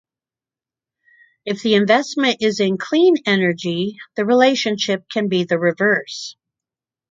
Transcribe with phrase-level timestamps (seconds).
[1.45, 6.35] If the investment is in clean energy the relationship can be the reverse.